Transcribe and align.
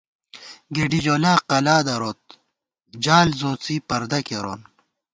گېڈیجولا 0.75 1.33
قلال 1.49 1.81
دروت 1.87 2.21
جال 3.03 3.27
ځوڅی 3.39 3.75
پردَہ 3.87 4.19
کېرون 4.27 4.61